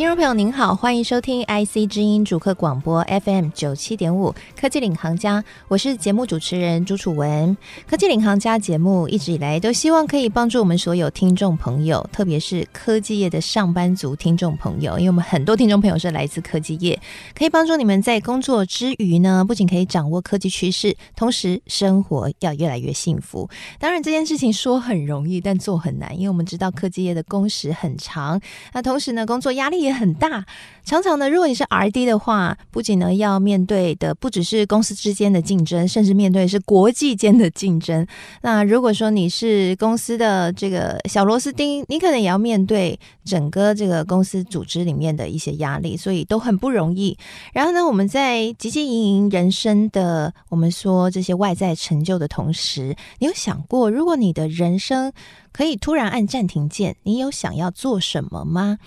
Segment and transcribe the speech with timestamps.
[0.00, 7.54] 听众朋友您好，欢迎收听 IC 之音主客广播 FM 九七点五科技领航家，我是节目主持人朱楚文。
[7.86, 16.98] 科技领航家节目一直以来都希望可以帮助我们所有听众朋友，特别是科技业的上班族听众朋友，因为我们很多听众朋友是来自科技业，
[17.34, 23.50] 可以帮助你们在工作之余呢，不仅可以掌握科技趋势，同时生活要越来越幸福。
[23.78, 28.40] 当然这件事情说很容易，但做很难，因为我们知道科技业的工时很长，
[28.72, 30.44] 那同时呢，工作压力也很大，
[30.84, 38.06] 常常呢，如果你是 RD 的话，不仅呢要面对的不只是公司之间的竞争，甚至面对是国际间的竞争。
[38.42, 47.16] 那如果说你是公司的这个小螺丝钉，你可能也要面对整个这个公司组织里面的一些压力，所以都很不容易。
[47.52, 55.12] 然后呢，我们在汲汲营营人生的我们说这些外在成就的同时，你有想过，如果你的人生
[55.52, 58.78] 可以突然按暂停键，你有想要做什么吗？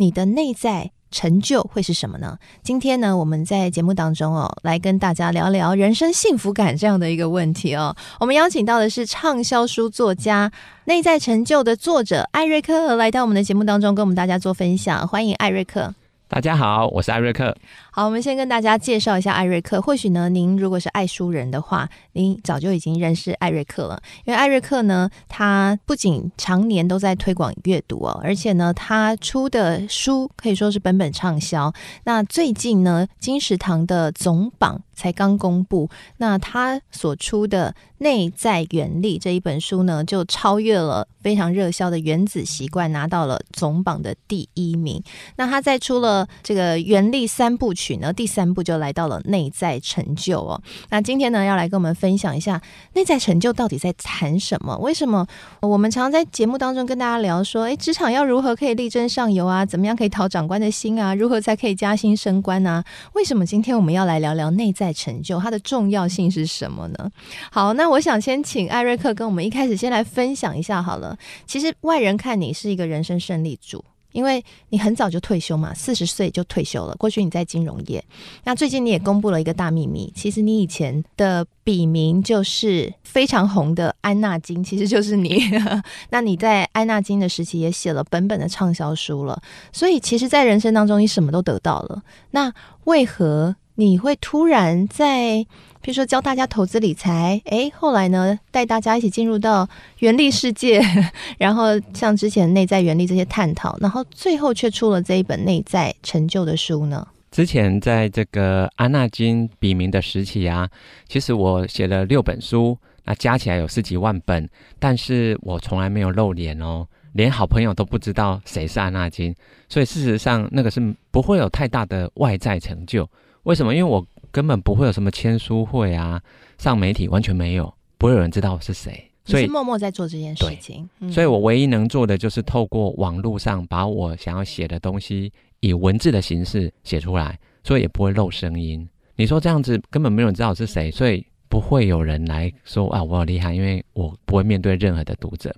[0.00, 2.38] 你的内在成就会是什么呢？
[2.62, 7.94] 今天呢，我们在节目当中哦，来跟大家聊聊人生幸福感这样的一个问题哦。
[8.18, 10.48] 我们邀请到的是畅销书作家
[10.86, 15.06] 《内在成就》的作者艾瑞克来到我们的节目当中，跟我们大家做分享。
[15.06, 15.94] 欢迎艾瑞克。
[16.30, 17.52] 大家好，我是艾瑞克。
[17.90, 19.82] 好，我们先跟大家介绍一下艾瑞克。
[19.82, 24.00] 或许呢，您如果是爱书人的话，您早就已经认识艾瑞克了。
[24.24, 31.72] 因为艾瑞克呢，他不仅常年都在推广阅读哦，而且呢，他出的书可以说是本本畅销。
[32.04, 45.02] 那最近呢，金石堂的总榜才刚公布，那他所出的《内在原力》这一本书呢，就超越了非常热销的《原子习惯》，拿到了总榜的第一名。
[45.34, 50.60] 那他在出了这个《原力三部曲》呢，第三部就来到了内在成就哦。
[50.90, 52.60] 那今天呢，要来跟我们分享一下
[52.94, 54.76] 内在成就到底在谈什么？
[54.78, 55.26] 为什么
[55.60, 59.64] 我们常常在节目当中跟大家聊说，诶，职场要如何可以力争上游啊？
[59.64, 61.14] 怎么样可以讨长官的心啊？
[61.14, 62.84] 如何才可以加薪升官啊？
[63.14, 65.38] 为什么今天我们要来聊聊内在成就？
[65.38, 67.10] 它的重要性是什么呢？
[67.50, 71.16] 好，那我想先请艾瑞克跟我们一开始先来分享一下好了。
[71.46, 73.84] 其实外人看你是一个人生胜利组。
[74.12, 76.94] 因为你很早就退休嘛，四十岁就退休了。
[76.96, 78.04] 过去你在金融业，
[78.44, 85.40] 那最近你也公布了一个大秘密，其实你以前的笔名就是非常红的安纳金，其实就是你。
[86.10, 89.40] 那你在安纳金的时期也写了本本的畅销书了，
[89.72, 92.02] 所以其实，在人生当中你什么都得到了。
[92.32, 92.52] 那
[92.84, 95.46] 为何你会突然在？
[95.80, 99.66] 比如说教大家投资理财，诶，后来呢，带大家一起进入到
[100.00, 100.82] 原力世界，
[101.38, 107.08] 然后像之前内在原力这些探讨，然后最后却出了这一本内在成就的书呢？
[107.30, 110.68] 之前在这个安纳金笔名的时期啊，
[111.08, 112.76] 其实我写了六本书，
[113.06, 114.46] 那加起来有十几万本，
[114.78, 119.34] 但是我从来没有露脸哦，连好朋友都不知道谁是安纳金，
[119.70, 123.08] 所以事实上那个是不会有太大的外在成就。
[123.42, 123.74] 为什么？
[123.74, 124.06] 因为我。
[124.32, 126.22] 根本不会有什么签书会啊，
[126.56, 129.10] 上媒体完全没有，不会有人知道我是谁。
[129.24, 130.88] 所以是默默在做这件事情。
[131.00, 138.88] 嗯、所以我唯一能做的就是透过网络上把我想要写的东西以文字的形式写出来，所以也不会漏声音。
[139.16, 145.52] 你说这样子根本没有人知道我是谁，所以不会有人来说啊，我好厉害，因为我不会面对任何的读者。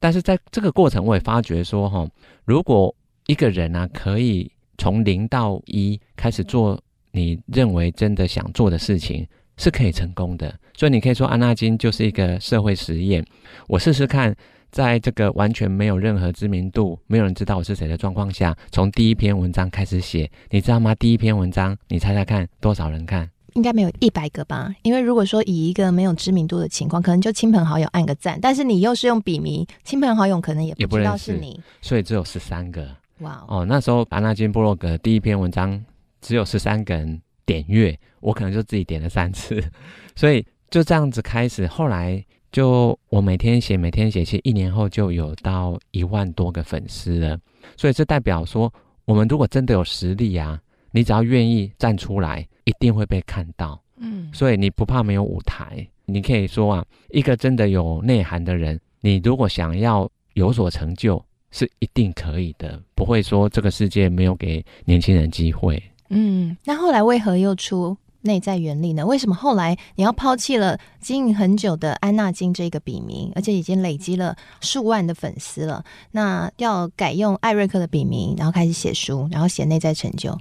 [0.00, 2.08] 但是在这个过程，我也发觉说哈，
[2.46, 2.94] 如果
[3.26, 6.80] 一个人呢、啊，可以从零到一开始做。
[7.12, 9.26] 你认为真的想做的事情
[9.56, 13.24] 是可以成功的，所以你可以说安纳金就是一个社会实验。
[13.66, 14.34] 我试试看，
[14.70, 20.94] 在这个完全没有任何知名度、没有人知道我是谁的状况下，从第一篇文章开始写，你知道吗？
[20.94, 23.28] 第一篇文章，你猜猜看多少人看？
[23.54, 24.72] 应该没有一百个吧？
[24.82, 32.86] 因为如果说以一个没有知名度的情况，可能就亲朋好友按个赞，但是你又是用笔名，亲朋好友可能也不知道是你，所以只有十三个。
[33.20, 35.82] 哇 Wow 哦，那时候安纳金布洛格第一篇文章。
[36.20, 39.62] 只有十三个人点阅，我可能就自己点了三次，
[40.16, 41.66] 所以就这样子开始。
[41.66, 47.38] 后来就我每天写，每天写，其实一年后就有到一万多个粉丝了。
[47.76, 48.72] 所以这代表说，
[49.04, 50.60] 我们如果真的有实力啊，
[50.90, 53.80] 你只要愿意站出来，一定会被看到。
[53.96, 65.82] 嗯，所以你不怕没有舞台，你可以说啊，一个真的有内涵的人，你如果想要有所成就，是一定可以的，不会说这个世界没有给年轻人机会。
[66.10, 69.06] 嗯，那后来为何又出内在原力呢？
[69.06, 75.84] 为什么后来你要抛弃了经营很久的安纳金这个笔名，而且已经累积了数万的粉丝了？
[76.10, 80.36] 那要改用艾瑞克的笔名，然后开始写书，然后写内在成就。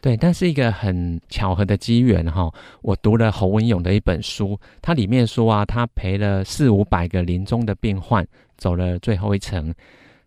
[0.00, 2.50] 对，但是一个很巧合的机缘哈，
[2.82, 8.26] 我读了侯文勇的一本书，它里面说啊，他陪了四五百个临终的病患
[8.56, 9.74] 走了最后一程，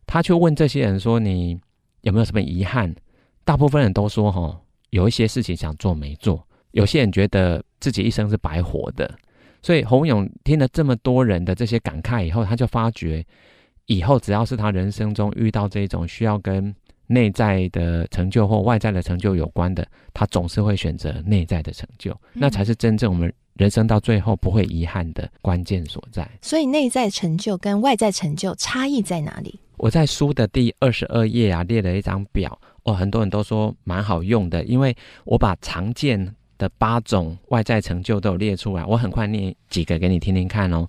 [0.06, 1.58] 他却问这些人说：“你
[2.02, 2.94] 有没有什么遗憾？”
[3.44, 4.61] 大部分人都说：“哈，
[4.92, 6.42] 有一些事情想做没做。”
[6.72, 9.14] 有些人觉得自己一生是白活的。
[9.62, 13.24] 所以洪勇听了这么多人的这些感慨以后，他就发觉，
[13.88, 16.74] 以后只要是他人生中遇到这种需要跟
[17.08, 26.28] 内在的成就或外在的成就有关的，他总是会选择内在的成就，嗯、那才是真正我们人生到最后不会遗憾的关键所在。
[26.42, 29.60] 所以内在成就跟外在成就差异在哪里？
[29.78, 34.96] 我在书的第二十二页啊，列了一张表哦，很多人都说蛮好用的，因为
[35.26, 40.88] 我把常见的八种外在成就都有列出来，我很快念几个给你听听看哦。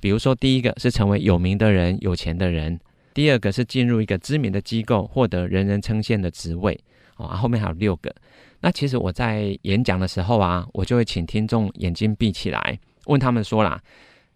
[0.00, 2.78] 比如说，第一个是成为有名的人、有钱的人。
[3.12, 6.78] 第二个是进入一个知名的机构，获得人人称羡的职位，
[7.16, 8.12] 哦，后面还有六个。
[8.60, 13.80] 那其实我在演讲的时候啊，我就会请听众眼睛闭起来，问他们说啦：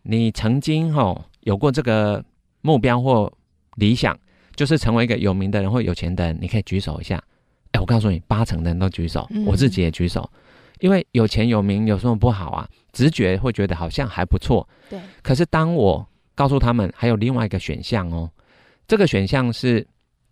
[0.02, 2.24] 你曾经吼有过这个
[2.60, 3.32] 目标或
[3.76, 4.16] 理想，
[4.58, 7.22] 就是成为一个有名的人或有钱的人，你可以举手一下。
[7.70, 10.28] 哎，我告诉你，八成的人都举手，我自己也举手，
[10.80, 12.68] 因为有钱有名有什么不好啊？
[12.92, 14.68] 直觉会觉得好像还不错。
[14.90, 14.98] 对。
[15.22, 18.28] 可是当我告诉他们还有另外一个选项哦。
[18.88, 19.86] 这个选项是，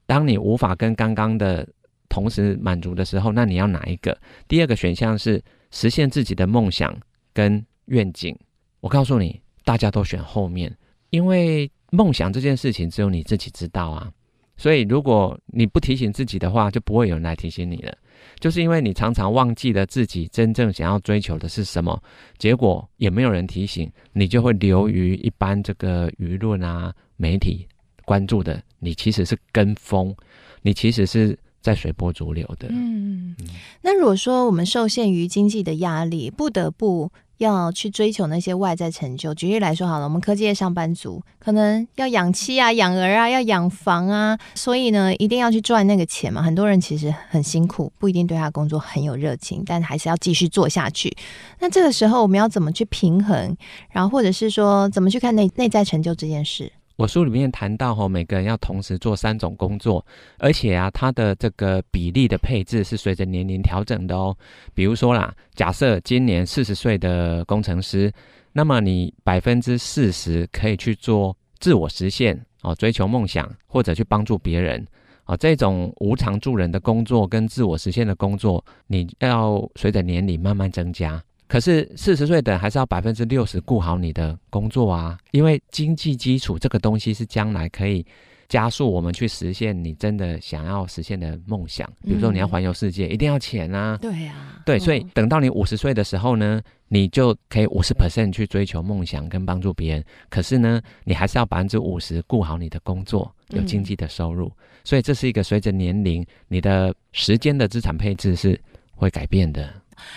[0.06, 1.64] 当你无法跟刚刚的
[2.08, 4.18] 同时满足的时候，那你要哪一个？
[4.48, 5.40] 第二个选项是
[5.70, 6.92] 实现自己的梦想
[7.32, 8.36] 跟愿景。
[8.80, 10.74] 我告诉你，大家都选后面，
[11.10, 14.10] 因为梦想这件事情只有你自己知道啊。
[14.56, 17.96] 所以如果你不提醒自己的话，就不会有人来提醒你了。
[18.40, 22.02] 就是因为你常常忘记了自己真正想要追求的是什么，
[22.38, 27.66] 结果也没有人提醒，你就会流于一般这个舆论啊、媒体。
[28.04, 30.14] 关注的你其实是跟风，
[30.62, 32.68] 你其实是在随波逐流的。
[32.70, 33.34] 嗯，
[33.82, 46.42] 那如果说我们受限于经济的压力，不得不要去追求那些外在成就，举例来说好了，我们科技业上班族可能要养妻啊、养儿啊、要养房啊，所以呢，一定要去赚那个钱嘛。
[46.42, 51.14] 很多人其实很辛苦，不一定对他工作很有热情，但还是要继续做下去。
[51.60, 53.56] 那这个时候我们要怎么去平衡？
[53.90, 56.72] 然后或者是说，怎么去看内内在成就这件事？
[56.96, 60.04] 我书里面谈到吼，每个人要同时做三种工作，
[60.38, 64.34] 而且啊，它的这个比例的配置是随着年龄调整的哦。
[64.74, 68.10] 比如说啦，假设今年四十岁的工程师，
[68.52, 74.82] 那么你百分之四十可以去做自我实现哦，追求梦想或者去帮助别人
[75.26, 81.22] 哦，这种无偿助人的工作跟自我实现的工作，你要随着年龄慢慢增加。
[81.48, 88.04] 可是四十岁的还是要百分之六十顾好你的工作啊，因为经济基础这个东西是将来可以
[88.48, 91.88] 加速我们去实现你真的想要实现的梦想。
[92.02, 93.96] 比如说你要环游世界，嗯、一定要钱啊。
[94.00, 100.04] 对啊，对，所以等到你五十岁的时候呢，你就可以五十 percent 去追求梦想跟帮助别人。
[100.28, 104.46] 可是呢，你还是要百分之五十顾好你的工作，有经济的收入。
[104.46, 108.60] 嗯、所以这是一个随着年龄，你的时间的资产配置是
[108.94, 109.72] 会改变的。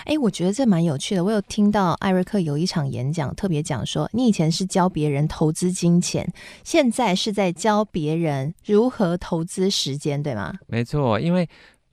[0.06, 1.24] 哎，我觉得这蛮有趣的。
[1.24, 6.28] 我有听到艾瑞克有一场演讲，特别讲说，你以前是教别人投资金钱，
[6.64, 10.54] 现在是在教别人如何投资时间，对吗？
[10.68, 11.48] 没错，因为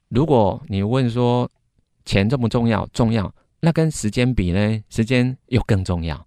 [0.09, 1.51] 如果你问说
[2.05, 4.81] 钱重不重要，重要，那跟时间比呢？
[4.89, 6.27] 时间又更重要。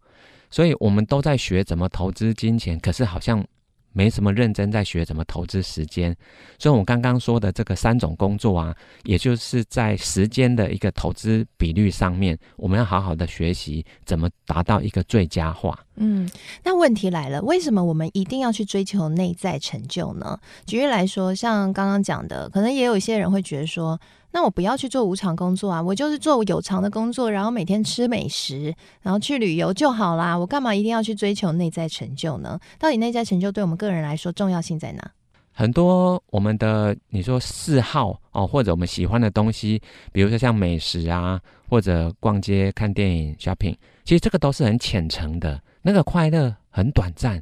[0.49, 3.45] 所以我们都在学怎么投资金钱，可是好像。
[3.91, 6.15] 没什么认真在学怎么投资时间，
[6.57, 15.77] 所以我刚刚说的这个三种工作啊，也就是在时间的一个投资比率上面，我们要好好的学习怎么达到一个最佳化。
[15.99, 16.29] 嗯，
[16.63, 20.39] 那问题来了，为什么我们一定要去追求内在成就呢？
[20.65, 23.99] 举例来说，像刚刚讲的，可能也有一些人会觉得说。
[24.31, 30.37] 那我不要去做无偿工作啊，我就是做有偿的工作，然后每天吃美食，然后去旅游就好啦。
[30.37, 32.59] 我干嘛一定要去追求内在成就呢？
[32.77, 35.11] 到底内在成就对我们个人来说重要性在哪？
[35.51, 43.75] 很多我们的你说嗜好哦，或者我们喜欢的东西，比如说像美食啊，或者逛街、看电影、shopping，
[44.05, 47.41] 其实这个都是很浅层的，那个快乐很短暂。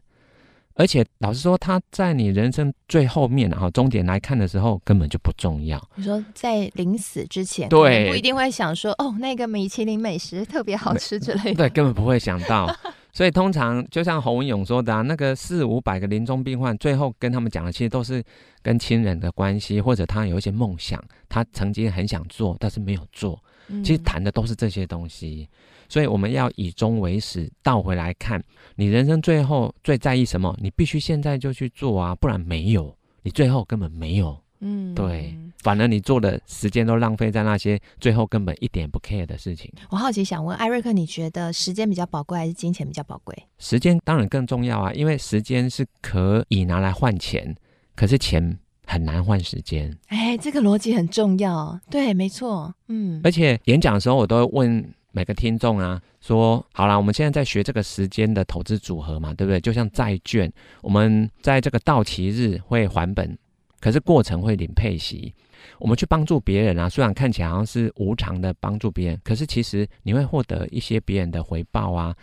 [0.76, 5.84] 而且老实说，他在你人生最后面，然后终点来看的时候，根本就不重要。
[5.96, 11.56] 你说在临死之前，对，不一定会想说，哦，那个米其林美食特别好吃之类的。
[11.68, 12.74] 对，根本不会想到。
[13.12, 18.24] 所以通常就像侯文勇说的啊，那个四五百个临终病患，最后跟他们讲的，其实都是
[18.62, 23.44] 跟亲人的关系，或者他有一些梦想，他曾经很想做，但是没有做。
[23.84, 25.48] 其实谈的都是这些东西。
[25.90, 28.44] 所以我们要以终为始，倒回来看，
[28.76, 30.54] 你人生最后最在意什么？
[30.62, 32.94] 你必须现在就去做啊，不然没有，
[33.24, 39.72] 你最后根本没有嗯，对，反而你做的时间都浪费在那些最后根本一点不 care 的事情。
[39.90, 43.34] 我好奇想问艾瑞克，你觉得时间比较宝贵还是金钱比较宝贵？
[43.60, 47.56] 时间当然更重要啊，因为时间是可以拿来换钱，
[47.96, 49.96] 可是钱很难换时间。
[50.08, 51.80] 哎，这个逻辑很重要。
[51.92, 52.74] 对，没错。
[52.88, 59.60] 嗯，而且演讲的时候，我都会问每个听众啊，说好啦，我们现在在学这个时间的投资组合嘛，对不对？
[59.60, 60.52] 就像债券，
[60.82, 63.38] 我们在这个到期日会还本。
[63.80, 65.32] 可是过程会领配息，
[65.78, 72.16] 我们去帮助别人啊，虽然看起来好像是无偿的帮助别人，可是其实你会获得一些别人的回报啊。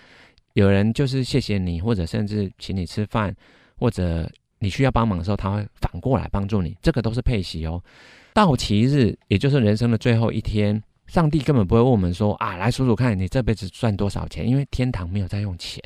[0.55, 3.35] 有人就是谢谢你，或者甚至请你吃饭，
[3.77, 4.29] 或者
[4.59, 7.83] 你需要帮忙的时候，他会反过来帮助你，这个都是配息哦。
[8.33, 10.83] 到期日，也就是人生的最后一天。
[11.07, 15.79] 上帝根本不会问我们说啊，来数数看你这辈子赚多少钱，因为天堂没有在用钱。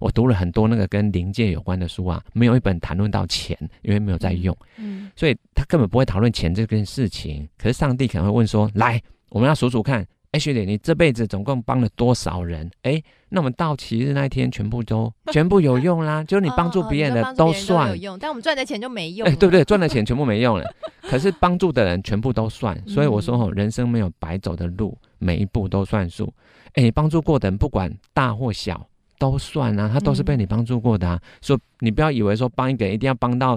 [0.00, 4.54] 我读了很多那个跟灵界有关的书啊，没有一本谈论到钱，因为没有在用。
[4.76, 7.48] 嗯，所以他根本不会讨论钱这件事情。
[7.56, 10.04] 可是上帝可能会问说，来，我们要数数看。
[10.34, 12.68] 哎，学姐，你这辈子总共帮了多少人？
[12.82, 19.28] 哎，那我们到期日那一天全部都 全部有用啦，就是你帮助别人的都算有用，但我们赚的钱就没用。
[19.28, 19.62] 哎，对不对？
[19.62, 20.68] 赚的钱全部没用了，
[21.02, 22.76] 可是帮助的人全部都算。
[22.88, 26.34] 所以我说吼，人生没有白走的路，每一步都算数。
[26.72, 28.84] 哎，你帮助过的人不管大或小
[29.20, 31.20] 都算啊，他都是被你帮助过的啊。
[31.40, 33.56] 所以你不要以为说帮一个人一定要帮到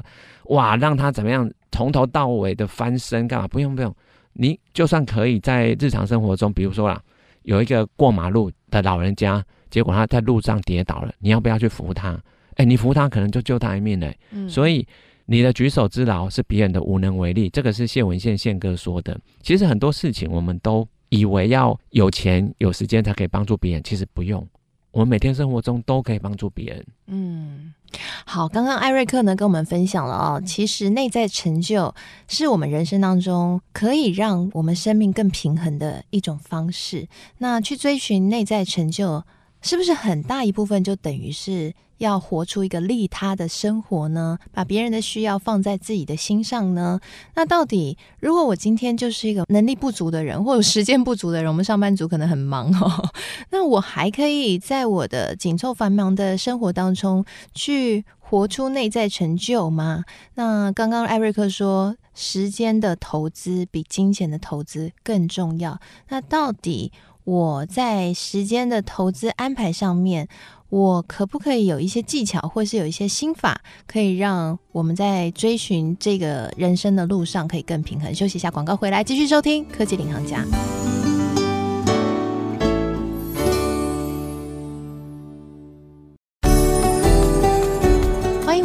[0.50, 3.48] 哇，让他怎么样从头到尾的翻身干嘛？
[3.48, 3.91] 不用不用。
[4.39, 7.01] 你就算可以在日常生活中，比如说啦，
[7.41, 12.22] 有一个过马路的老人家，结果他在路上跌倒了，你要不要去扶他？
[12.56, 14.13] 哎，你扶他可能就救他一命了。
[14.32, 14.86] 嗯，所以
[15.25, 19.20] 你的举手之劳是别人的无能为力，这个是谢文宪宪哥说的。
[19.41, 24.48] 其实很多事情我们都以为要有钱有时间才可以帮助别人，其实不用，
[24.98, 26.86] 我们每天生活中都可以帮助别人。
[27.06, 27.72] 嗯。
[28.25, 31.94] 好，刚刚艾瑞克呢跟我们分享了哦，其实内在成就
[32.27, 37.08] 是我们人生当中可以让我们生命更平衡的一种方式。
[37.38, 39.24] 那去追寻内在成就，
[39.62, 41.75] 是不是很大一部分就等于是？
[41.98, 44.38] 要活出一个利他的生活呢？
[44.51, 47.00] 把别人的需要放在自己的心上呢？
[47.36, 53.10] 那到底，如果我今天就是一个能力不足的人，或者时间不足的人，我们上班族可能很忙哦。
[53.51, 60.04] 那我还可以在我的紧凑繁忙的生活当中去活出内在成就吗？
[60.36, 65.80] 那刚刚艾瑞克说，时间的投资比金钱的投资更重要。
[66.10, 66.92] 那到底
[67.24, 70.27] 我在时间的投资安排上面，
[70.70, 78.14] 我可不可以有一些技巧，或是有一些心法，可以让我们在追寻这个人生的路上可以更平衡？
[78.14, 80.44] 休息一下，广告回来继续收听《科技领航家》。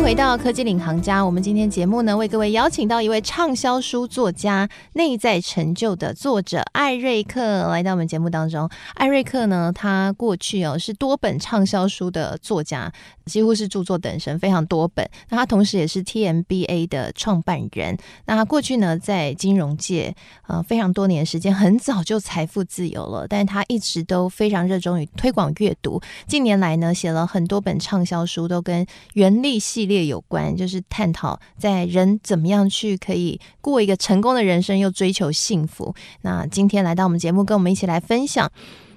[0.02, 8.68] 回到科技领航家，我们今天节目呢，为各位邀请到一位畅销书作家、内在成就的作者艾瑞克来到我们节目当中。
[8.94, 12.92] 艾瑞克呢，他过去哦是多本畅销书的作家，
[13.26, 15.08] 几乎是著作等身，非常多本。
[15.30, 17.96] 那他同时也是 TMBA 的创办人。
[18.26, 20.14] 那他过去呢，在金融界
[20.48, 26.02] 呃非常多年时间，很早就财富自由了，但他一直都非常热衷于推广阅读。
[26.26, 29.91] 近年来呢，写了很多本畅销书，都跟原力系列。
[29.92, 35.94] 也有关，就是探讨在人怎么样去可以过一个成功的人生，又追求幸福。
[36.22, 38.50] 那今天来到我们节目，跟我们一起来分享，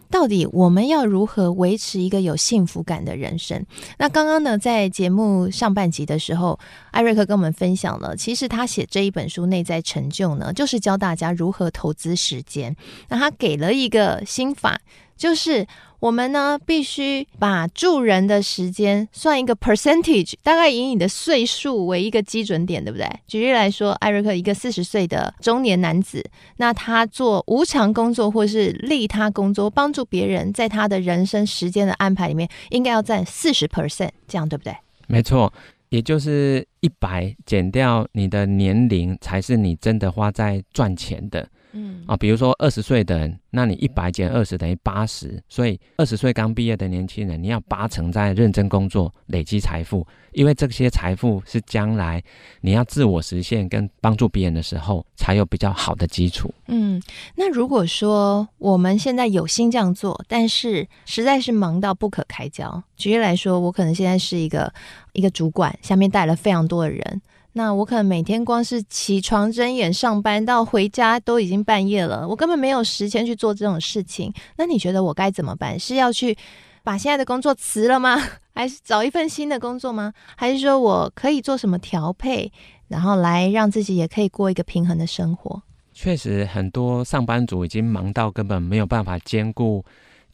[0.09, 3.65] 到底我们要如何维持一个有幸福感的人生？
[3.97, 6.57] 那刚刚呢，在节目上半集的时候，
[6.91, 12.75] 艾瑞克跟我们分享了，其实他写这一本书《内在成就》呢，就是教大家如何投资时间。
[13.09, 14.79] 那他给了一个心法，
[15.17, 15.67] 就是。
[15.99, 23.09] 我们呢，必须把助人的时间算一个 percentage，大概以你的岁数为一个基准点，对不对？
[23.27, 26.23] 举例来说，艾瑞克一个四十岁的中年男子，
[26.57, 34.75] 那他做无偿工作或是利他工作，帮助别人，在他的人生时间的安排里面，应该要占四十 percent，这样对不对？
[35.07, 35.51] 没错，
[35.89, 41.47] 也就是一百减掉你的年龄，才是你真的花在赚钱的。
[41.77, 52.23] 嗯啊，比如说二十岁的人，那你一百减二十等于八十，所以二十岁刚毕业的年轻人，你要八成在认真工作，累积财富，因为这些财富是将来
[52.61, 56.49] 你要自我实现跟帮助别人的时候才有比较好的基础。
[56.67, 57.01] 嗯，
[57.35, 64.73] 那如果说我们现在有心这样做，但是实在是忙到不可开交，举例来说，我可能现在是一个
[65.11, 67.21] 一个主管，下面带了非常多的人。
[67.57, 74.33] 那我可能每天光是起床睁眼上班到回家都已经半夜了，我根本没有时间去做这种事情。
[74.57, 75.79] 那你觉得我该怎么办？
[75.79, 76.37] 是要去
[76.83, 78.21] 把现在的工作辞了吗？
[78.53, 80.11] 还是找一份新的工作吗？
[80.35, 82.51] 还是说我可以做什么调配，
[82.89, 85.61] 然后来让自己也可以过一个平衡的生活。
[85.93, 89.81] 确实，很多上班族已经忙到根本没有办法兼顾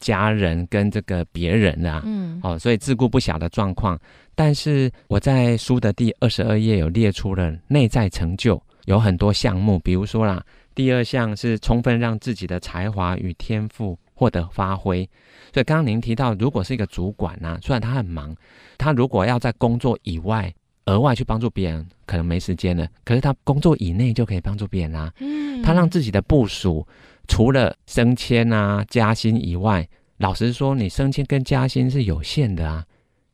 [0.02, 3.98] 家人跟这个别人啊，嗯，哦，所以自顾不暇的状况。
[4.34, 10.44] 但是我在书的第二十二页有列出了内在成就，有很多项目，比如说啦，
[10.74, 15.08] 第二项是充分让自己的才华与天赋获得发挥。
[15.54, 18.34] 所以刚刚您提到，如果是一个主管呢、啊，虽然他很忙，
[18.76, 20.52] 他如果要在工作以外
[20.86, 22.86] 额外去帮助别人，可能没时间了。
[23.04, 25.14] 可是他工作以内就可以帮助别人啦、啊。
[25.20, 26.86] 嗯，他让自己的部署
[27.26, 29.88] 除了升迁啊、加薪以外，
[30.18, 32.84] 老实说，你升迁跟加薪是有限的啊，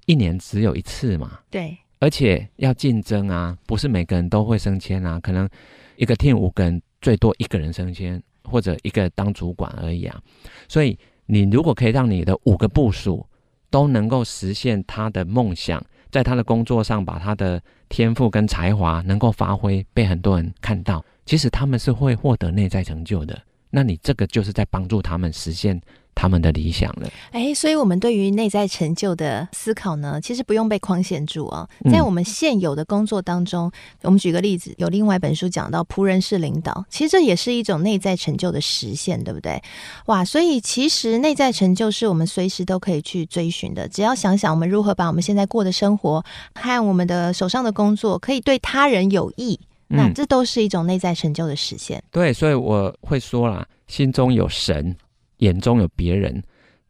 [0.07, 1.41] 一年只有一次嘛。
[1.51, 5.49] 对，而且要竞争啊，不是每个人都会升迁啊，可能
[5.97, 10.23] 一个 team 五个人，最多一个人升迁，或者一个当主管而已啊。
[10.69, 10.97] 所以。
[11.31, 13.23] 你如果可以让你的五个部署
[13.69, 15.79] 都能够实现他的梦想，
[16.11, 23.41] 在他的工作上把他的天赋跟才华能够发挥，被很多人看到，其实他们是会获得内在成就的。
[23.71, 25.81] 那你这个就是在帮助他们实现。
[26.21, 31.69] 他们的理想了，哎，所以，我们对于内在成就的思考呢，其实不用被框限住哦。
[31.89, 33.73] 在我们现有的工作当中，嗯、
[34.03, 39.63] 我们举个例子，有另外一本书讲到仆人式领导，其实这也是一种内在成就的实现，对不对？
[40.07, 43.87] 哇，所以其实内在成就是我们随时都可以去追寻的。
[43.87, 46.25] 只要想想我们如何把我们现在过的生活
[46.57, 49.57] 和我们的手上的工作可以对他人有益，
[49.87, 51.99] 那这都是一种内在成就的实现。
[51.99, 54.97] 嗯、对，所以我会说啦，心中有神。
[55.39, 56.43] 眼中有别人，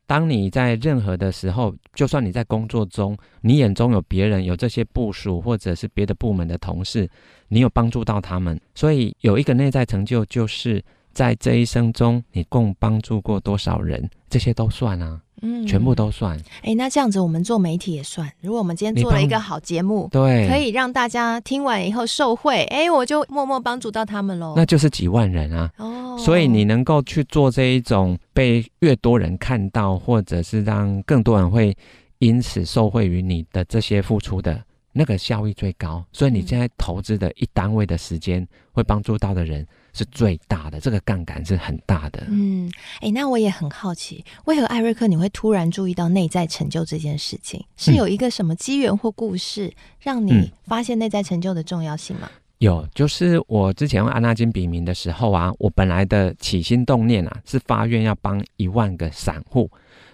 [0.07, 7.09] 当你在任何的时候，就算你在工作中，你眼中有别人，有这些部署或者是别的部门的同事，
[7.49, 15.21] 你有帮助到他们，所以有一个内在成就，就是在这一生中，你共帮助过多少人，这些都算啊。
[15.41, 16.37] 嗯，全部都算。
[16.63, 18.29] 哎、欸，那这样子，我们做媒体也算。
[18.41, 24.55] 如果我们今天做了一个好节目，对，可以让大家听完以后受惠，哎、欸，我就默默帮助到他们喽。
[24.57, 25.71] 那就是几万人啊。
[25.77, 31.77] 哦，所以你能够去做这一种被越多人看到，或者是让更多人会
[32.19, 34.63] 因此受惠于你的这些付出的，
[34.93, 36.05] 那个效益最高。
[36.13, 39.67] 所以你现在投资的一单位的时间，会帮助到的人。
[39.95, 42.25] 是最大的，这个杠杆是很大的。
[42.29, 47.65] 嗯，哎，那我也很好奇，为何艾瑞克你会突然注意到内在成就这件事情？
[47.77, 52.31] 是有一个什么机缘或故事让你发现内在成就的重要性吗？
[52.33, 59.71] 嗯、有，就是我之前用安纳金笔名的时候啊，我本来的起心动念啊，是发愿要帮一万个散户，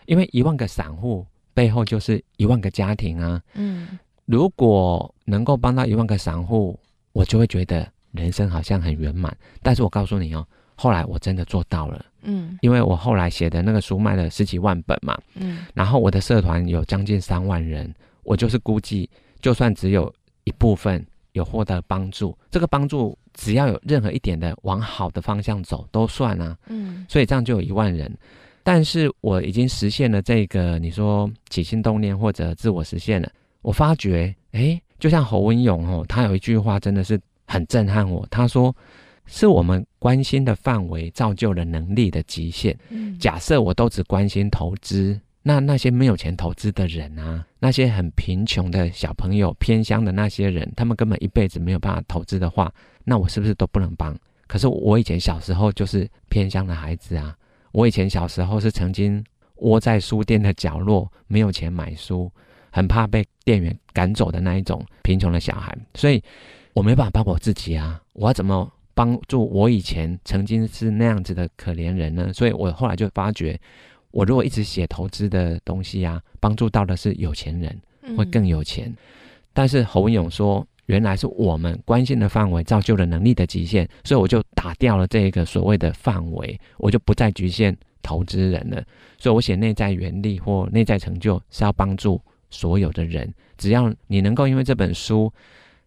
[0.07, 3.41] 因为一万个散户背后就是一万个家庭啊。
[3.55, 6.79] 嗯，如果能够帮到一万个散户，
[7.13, 7.87] 我就会觉得。
[8.15, 21.05] 人生好像很圆满，但是我告诉你哦，后来我真的做到了，嗯，因为我后来写的那个书卖了十几万本嘛，嗯，然后我的社团有将近三万人，我就是估计，就算只有一部分
[21.35, 28.13] 有获得帮助，这个帮助只要有任何一点的往好的方向走都算啊，嗯，所以这样就有一万人，
[28.65, 33.31] 但是我已经实现了这个，你说起心动念或者自我实现了，
[33.63, 37.21] 我发觉，诶，就像侯文勇哦，他有一句话真的是。
[37.47, 38.27] 很震撼我。
[38.31, 38.75] 他说
[39.29, 42.75] ：“是我们关心的范围造就了能力的极限。
[43.21, 52.73] 假设我都只关心投资，那那些没有钱投资的人啊，那些很贫穷的小朋友、偏乡的那些人，他们根本一辈子没有办法投资的话，
[53.05, 54.13] 那我是不是都不能帮？
[54.49, 57.37] 可是我以前小时候就是偏乡的孩子啊，
[57.71, 59.23] 我以前小时候是曾经
[59.57, 62.33] 窝在书店的角落，没有钱买书，
[62.71, 66.21] 很怕被店员赶走的那一种贫穷的小孩，所以。”
[66.75, 68.03] 我没办法帮我自己啊！
[68.15, 72.33] 我要怎么帮助我以前曾经是那样子的可怜人呢？
[72.33, 73.57] 所以我后来就发觉，
[74.15, 77.77] 我如果一直写投资的东西啊，帮助到的是有钱人，
[78.17, 78.89] 会更有钱。
[78.89, 78.97] 嗯、
[79.53, 88.81] 但是侯文勇说，原来是我们关心的范围造就了能力的极限，所以我就打掉了这个所谓的范围，我就不再局限投资人了。
[89.19, 95.33] 所以我写内在原力或内在成就是要帮助所有的人，只要你能够因为这本书。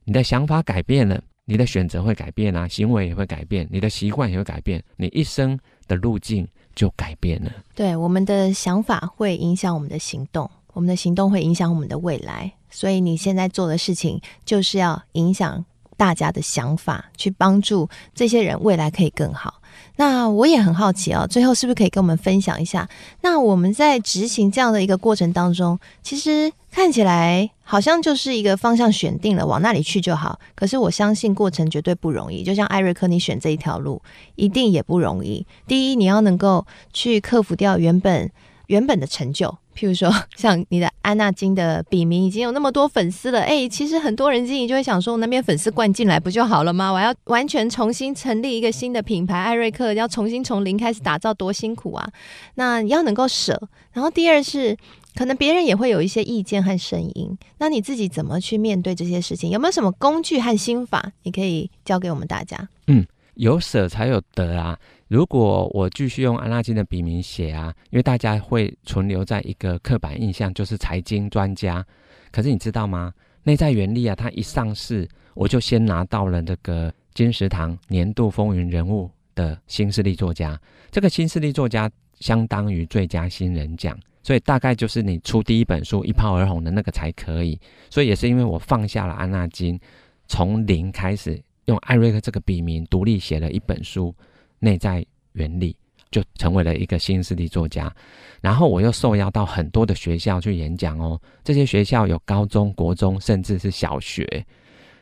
[0.09, 5.57] 你的想法改变了，你的选择会改变啊，行为也会改变，你的习惯也会改变，你一生
[5.87, 7.49] 的路径就改变了。
[7.73, 15.63] 对，我们的想法会影响我们的行动，我们的行动会影响我们的未来，所以你现在做的事情就是要影响
[15.95, 19.61] 大家的想法，去帮助这些人未来可以更好。
[19.97, 22.87] 那我也很好奇哦，最后是不是可以跟我们分享一下？
[23.21, 30.39] 那我们在执行这样的一个过程当中，其实看起来好像就是一个方向选定了，往那里去就好。
[30.55, 34.01] 可是我相信过程绝对不容易，就像艾瑞克你选这一条路，
[34.35, 35.45] 一定也不容易。
[35.67, 38.31] 第一，你要能够去克服掉原本
[38.67, 46.91] 原本的成就，譬如说 像你的安娜金的笔名已经有那么多粉丝了，哎，其实很多人经营就会想说，那边粉丝灌进来不就好了吗？
[46.91, 52.09] 我要完全重新成立一个新的品牌，艾瑞克要重新从零开始打造，多辛苦啊！
[52.55, 54.77] 那你要能够舍，然后第二是。
[55.15, 59.49] 可能别人也会有一些意见和声音，那你自己怎么去面对这些事情？
[59.49, 62.69] 有没有什么工具和心法，你可以教给我们大家？
[62.85, 63.03] 嗯，
[63.33, 64.77] 有舍才有得啊！
[65.07, 71.85] 如果我继续用安娜金的笔名写啊，因为大家会存留在一个刻板印象，就是财经专家。
[72.31, 73.13] 可是你知道吗？
[73.43, 80.59] 内在原力啊，它一上市，我就先拿到了这个金石堂年度风云人物的新势力作家。
[80.91, 81.89] 这个新势力作家
[82.19, 83.97] 相当于最佳新人奖。
[84.23, 87.57] 所以大概就是你出第一本书一炮而红的那个才可以。
[87.89, 89.79] 所以也是因为我放下了安娜金，
[90.27, 94.13] 从零开始用艾瑞克这个笔名独立写了一本书
[94.59, 95.73] 《内在原理》，
[96.11, 97.93] 就成为了一个新势力作家。
[98.41, 104.45] 然后我又受邀到很多的学校去演讲哦，这些学校有高中国中，甚至是小学。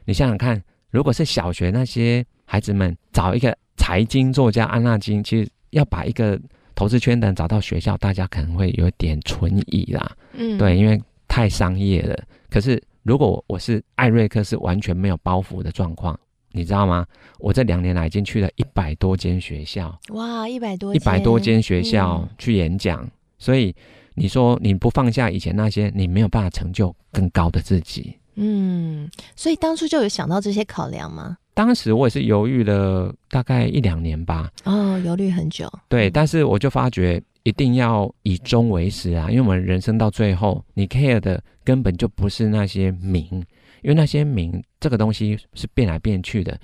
[0.06, 6.40] 你想想看，如果是小学那些孩子们找一个财经作家安娜金，其实要把一个。
[6.78, 10.12] 投资圈的人找到学校，大家可能会有点存疑啦。
[10.34, 12.22] 嗯，对，因为太商业了。
[12.50, 16.20] 可是如果我是艾瑞克，是完全没有包袱的状况，
[16.56, 17.06] 你知道吗？
[17.40, 23.04] 我这两年来已经去了一百多间学校，哇，一百多一百多间学校去演讲。
[23.04, 23.76] 嗯，所以
[24.14, 28.16] 你说你不放下以前那些，你没有办法成就更高的自己。
[28.36, 31.38] 嗯，所以当初就有想到这些考量吗？
[31.54, 34.50] 当时我也是犹豫了大概一两年吧。
[34.66, 35.72] 哦，犹豫很久。
[35.88, 43.42] 对，但是我就发觉一定要以终为始啊，因为我们人生到最后，你 care 的根本就不是那些名，
[43.86, 46.60] 因为那些名这个东西是变来变去的。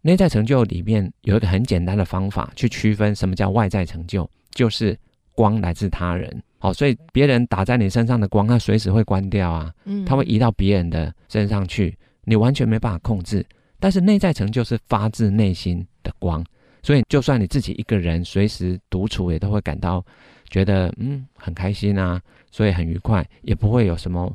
[0.00, 4.98] 内在成就里面有一个很简单的方法去区分什么叫外在成就，就是
[5.32, 6.42] 光来自他人。
[6.58, 13.44] 好，所以别人打在你身上的光，它随时会关掉啊，嗯，它会移到别人的身上去，你完全没办法控制。
[13.78, 16.42] 但是内在成就是发自内心的光，
[16.82, 20.02] 所以就算你自己一个人随时独处，也都会感到
[20.52, 24.30] 觉得嗯很开心啊，所以很愉快，也不会有什么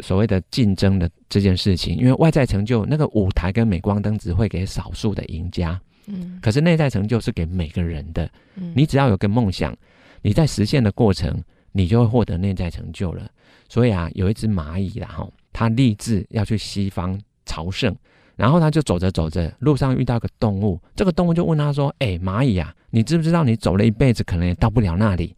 [0.00, 1.96] 所谓的竞争的这件事情。
[1.96, 8.28] 因为外在成就那个舞台跟镁光灯只会给少数的赢家，嗯，可是内在成就是给每个人的。
[8.56, 9.74] 嗯，你只要有个梦想，
[10.20, 11.40] 你在实现的过程，
[11.72, 13.30] 你就会获得内在成就了。
[13.68, 17.96] 所以啊，有一只蚂蚁啦，哈，它立志要去西方朝圣。
[18.36, 25.36] 然后他就走着走着，路上遇到个动物，这个动物就问他说：“哎，蚂蚁啊，你知不知道你走了一辈子，可能也到不了那里？”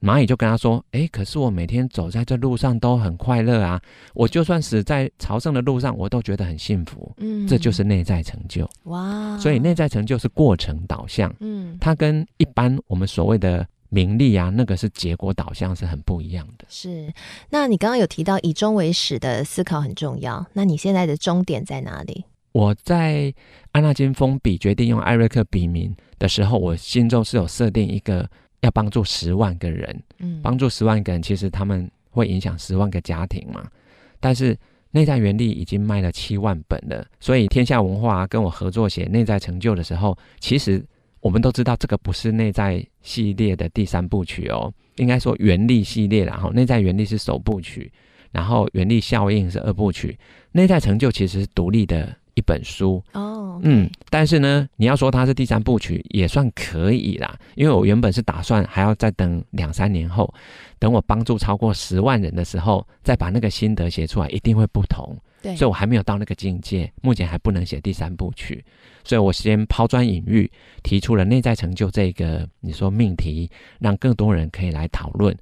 [0.00, 3.80] 蚂蚁就跟他说：“哎，可是我每天走在这路上都很快乐啊，
[4.14, 7.12] 我就算死在朝圣的路上，我都觉得很幸福。
[7.18, 8.68] 嗯，这就是内在成就。
[8.84, 11.34] 哇，所以内在成就是过程导向。
[11.40, 16.64] 嗯，它跟一般我们所谓的名利啊，那个是结果导向，是很不一样的。
[16.68, 17.12] 是，
[17.50, 22.24] 那你刚刚有提到以终为始的思考很重要，那你现在的终点在哪里？
[22.52, 23.32] 我在
[23.72, 28.28] 安娜金封笔决定用艾瑞克笔名的时候，我心中是有设定一个
[28.60, 33.68] 要帮助十万个人，嗯，帮助十万个人，其实他们会影响十万个家庭嘛。
[34.18, 34.56] 但是
[34.90, 40.84] 内在原力已经卖了七万本了，所以天下文化跟我合作写内在成就的时候，其实
[41.20, 47.90] 我们都知道这个不是内在系列的第三部曲哦，应该说原力系列，然后内在原力是首部曲，
[48.30, 50.18] 然后原力效应是二部曲，
[50.52, 52.14] 内在成就其实是独立的。
[52.34, 53.60] 一本书哦，oh.
[53.64, 60.32] 嗯，但是呢，你要说它是第三部曲也算可以啦，因为我原本是打算还要再等两三年后，
[60.78, 65.16] 等我帮助超过十万人的时候，再把那个心得写出来，一定会不同。
[65.42, 68.62] 对，所以我还没有到那个境界，目前还不能写第三部曲，
[69.04, 70.50] 所以我先抛砖引玉，
[70.82, 75.34] 提出了内在成就这个你说命题，让更多人可以来讨论，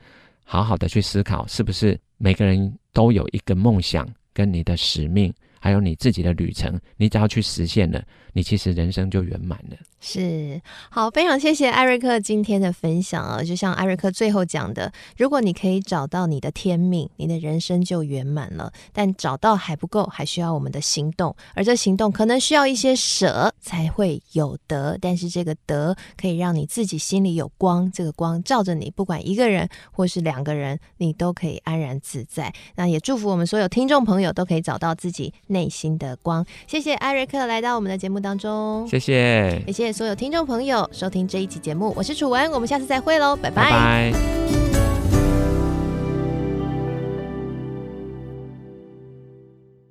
[0.45, 5.35] 好好的去思考，是不是每个人都有一个梦想跟你的使命。
[5.61, 9.77] 还有你自己的旅程，你只要去实现了，你其实人生就圆满了。
[10.01, 13.43] 是，好，非常谢谢艾瑞克今天的分享啊！
[13.43, 18.73] 就像艾瑞克最后讲的，如果你可以找到你的天命，你的人生就圆满了。
[18.93, 24.97] 但找到还不够，还需要我们的行动，而这行动可能需要一些舍才会有得。
[25.01, 32.55] 但是这个得可以让你自己心里有光，这个光照着你，不管一个人或是两个人，你都可以安然自在。
[32.77, 36.45] 那也祝福我们所有听众朋友都可以找到自己内心的光。
[36.67, 39.93] 谢谢艾瑞克来到我们的节目当中，谢谢，也谢谢。
[39.93, 43.71] 所有听众朋友收听这一期节目，我是楚文，我们下次再会喽，拜拜。
[43.71, 44.58] 拜拜。